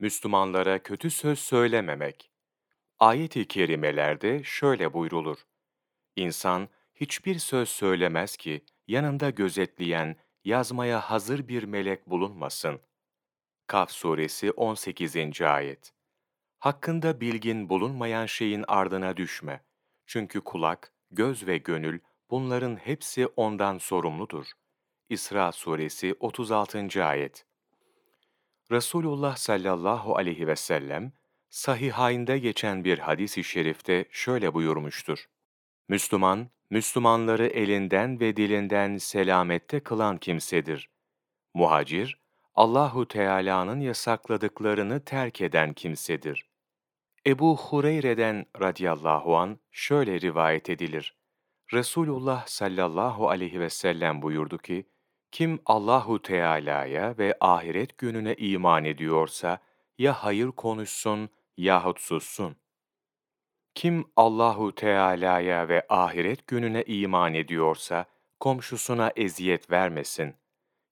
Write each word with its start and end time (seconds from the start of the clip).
Müslümanlara 0.00 0.82
kötü 0.82 1.10
söz 1.10 1.38
söylememek. 1.38 2.30
Ayet-i 2.98 3.48
kerimelerde 3.48 4.44
şöyle 4.44 4.92
buyrulur. 4.92 5.38
İnsan 6.16 6.68
hiçbir 6.94 7.38
söz 7.38 7.68
söylemez 7.68 8.36
ki 8.36 8.64
yanında 8.86 9.30
gözetleyen, 9.30 10.16
yazmaya 10.44 11.00
hazır 11.00 11.48
bir 11.48 11.62
melek 11.62 12.10
bulunmasın. 12.10 12.80
Kaf 13.66 13.90
suresi 13.90 14.50
18. 14.50 15.42
ayet. 15.42 15.92
Hakkında 16.58 17.20
bilgin 17.20 17.68
bulunmayan 17.68 18.26
şeyin 18.26 18.64
ardına 18.68 19.16
düşme. 19.16 19.64
Çünkü 20.06 20.40
kulak, 20.40 20.92
göz 21.10 21.46
ve 21.46 21.58
gönül 21.58 22.00
bunların 22.30 22.76
hepsi 22.76 23.26
ondan 23.26 23.78
sorumludur. 23.78 24.46
İsra 25.08 25.52
suresi 25.52 26.14
36. 26.20 27.04
ayet. 27.04 27.47
Resulullah 28.70 29.36
sallallahu 29.36 30.16
aleyhi 30.16 30.46
ve 30.46 30.56
sellem, 30.56 31.12
sahihainde 31.48 32.38
geçen 32.38 32.84
bir 32.84 32.98
hadis-i 32.98 33.44
şerifte 33.44 34.04
şöyle 34.10 34.54
buyurmuştur. 34.54 35.28
Müslüman, 35.88 36.50
Müslümanları 36.70 37.46
elinden 37.46 38.20
ve 38.20 38.36
dilinden 38.36 38.98
selamette 38.98 39.80
kılan 39.80 40.18
kimsedir. 40.18 40.90
Muhacir, 41.54 42.18
Allahu 42.54 43.08
Teala'nın 43.08 43.80
yasakladıklarını 43.80 45.04
terk 45.04 45.40
eden 45.40 45.72
kimsedir. 45.72 46.48
Ebu 47.26 47.56
Hureyre'den 47.56 48.46
radıyallahu 48.60 49.36
an 49.36 49.58
şöyle 49.70 50.20
rivayet 50.20 50.70
edilir. 50.70 51.14
Resulullah 51.72 52.46
sallallahu 52.46 53.28
aleyhi 53.28 53.60
ve 53.60 53.70
sellem 53.70 54.22
buyurdu 54.22 54.58
ki, 54.58 54.86
kim 55.32 55.58
Allahu 55.66 56.22
Teala'ya 56.22 57.18
ve 57.18 57.34
ahiret 57.40 57.98
gününe 57.98 58.34
iman 58.34 58.84
ediyorsa 58.84 59.58
ya 59.98 60.12
hayır 60.12 60.50
konuşsun 60.52 61.28
yahut 61.56 62.00
sussun. 62.00 62.56
Kim 63.74 64.04
Allahu 64.16 64.74
Teala'ya 64.74 65.68
ve 65.68 65.86
ahiret 65.88 66.46
gününe 66.46 66.82
iman 66.82 67.34
ediyorsa 67.34 68.04
komşusuna 68.40 69.12
eziyet 69.16 69.70
vermesin. 69.70 70.34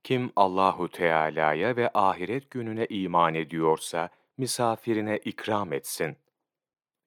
Kim 0.04 0.32
Allahu 0.36 0.88
Teala'ya 0.88 1.76
ve 1.76 1.90
ahiret 1.94 2.50
gününe 2.50 2.86
iman 2.90 3.34
ediyorsa 3.34 4.08
misafirine 4.38 5.18
ikram 5.18 5.72
etsin. 5.72 6.16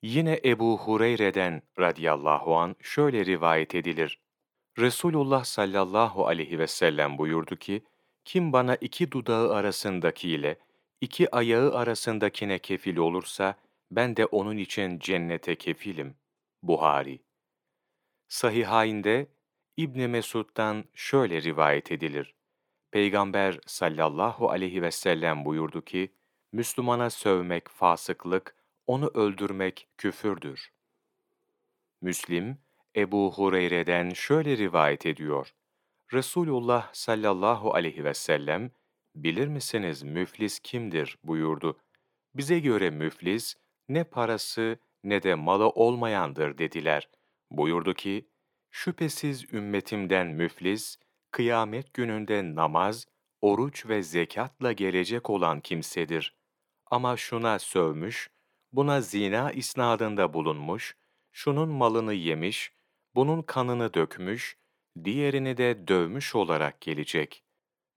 Yine 0.01 0.39
Ebu 0.45 0.77
Hureyre'den 0.77 1.61
radıyallahu 1.79 2.57
an 2.57 2.75
şöyle 2.81 3.25
rivayet 3.25 3.75
edilir. 3.75 4.19
Resulullah 4.77 5.43
sallallahu 5.43 6.27
aleyhi 6.27 6.59
ve 6.59 6.67
sellem 6.67 7.17
buyurdu 7.17 7.55
ki, 7.55 7.83
kim 8.25 8.53
bana 8.53 8.75
iki 8.75 9.11
dudağı 9.11 9.53
arasındakiyle 9.53 10.59
iki 11.01 11.35
ayağı 11.35 11.75
arasındakine 11.75 12.59
kefil 12.59 12.97
olursa, 12.97 13.55
ben 13.91 14.15
de 14.15 14.25
onun 14.25 14.57
için 14.57 14.99
cennete 14.99 15.55
kefilim. 15.55 16.15
Buhari 16.63 17.19
Sahihainde 18.27 19.27
İbn 19.77 20.01
Mesud'dan 20.01 20.85
şöyle 20.93 21.41
rivayet 21.41 21.91
edilir. 21.91 22.35
Peygamber 22.91 23.59
sallallahu 23.65 24.49
aleyhi 24.49 24.81
ve 24.81 24.91
sellem 24.91 25.45
buyurdu 25.45 25.85
ki, 25.85 26.13
Müslümana 26.51 27.09
sövmek 27.09 27.69
fasıklık, 27.69 28.55
onu 28.87 29.11
öldürmek 29.13 29.87
küfürdür. 29.97 30.71
Müslim, 32.01 32.57
Ebu 32.95 33.33
Hureyre'den 33.33 34.09
şöyle 34.09 34.57
rivayet 34.57 35.05
ediyor. 35.05 35.53
Resulullah 36.13 36.93
sallallahu 36.93 37.73
aleyhi 37.73 38.03
ve 38.03 38.13
sellem, 38.13 38.71
bilir 39.15 39.47
misiniz 39.47 40.03
müflis 40.03 40.59
kimdir 40.59 41.17
buyurdu. 41.23 41.77
Bize 42.35 42.59
göre 42.59 42.89
müflis, 42.89 43.55
ne 43.89 44.03
parası 44.03 44.79
ne 45.03 45.23
de 45.23 45.35
malı 45.35 45.69
olmayandır 45.69 46.57
dediler. 46.57 47.09
Buyurdu 47.51 47.93
ki, 47.93 48.29
şüphesiz 48.71 49.53
ümmetimden 49.53 50.27
müflis, 50.27 50.97
kıyamet 51.31 51.93
gününde 51.93 52.55
namaz, 52.55 53.05
oruç 53.41 53.85
ve 53.85 54.03
zekatla 54.03 54.71
gelecek 54.71 55.29
olan 55.29 55.61
kimsedir. 55.61 56.35
Ama 56.85 57.17
şuna 57.17 57.59
sövmüş, 57.59 58.29
buna 58.71 59.01
zina 59.01 59.51
isnadında 59.51 60.33
bulunmuş, 60.33 60.95
şunun 61.31 61.69
malını 61.69 62.13
yemiş, 62.13 62.71
bunun 63.15 63.41
kanını 63.41 63.93
dökmüş, 63.93 64.57
diğerini 65.03 65.57
de 65.57 65.87
dövmüş 65.87 66.35
olarak 66.35 66.81
gelecek 66.81 67.43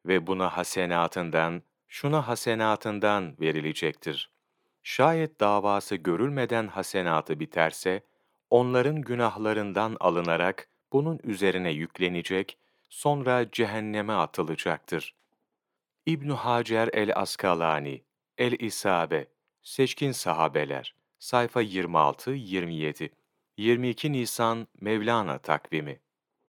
ve 0.06 0.26
buna 0.26 0.56
hasenatından, 0.56 1.62
şuna 1.88 2.28
hasenatından 2.28 3.36
verilecektir. 3.40 4.30
Şayet 4.82 5.40
davası 5.40 5.96
görülmeden 5.96 6.68
hasenatı 6.68 7.40
biterse, 7.40 8.02
onların 8.50 9.02
günahlarından 9.02 9.96
alınarak 10.00 10.68
bunun 10.92 11.20
üzerine 11.24 11.70
yüklenecek, 11.70 12.58
sonra 12.88 13.50
cehenneme 13.50 14.12
atılacaktır. 14.12 15.14
İbn 16.06 16.30
Hacer 16.30 16.88
el-Askalani, 16.92 18.04
El-İsabe, 18.38 19.26
Seçkin 19.62 20.12
Sahabeler, 20.12 20.94
sayfa 21.18 21.62
26-27, 21.62 23.10
22 23.58 24.08
Nisan 24.08 24.66
Mevlana 24.80 25.38
takvimi 25.38 25.98